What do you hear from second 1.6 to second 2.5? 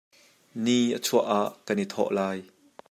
kan i thawh lai.